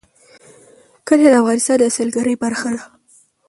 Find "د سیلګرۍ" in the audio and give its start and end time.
1.79-2.35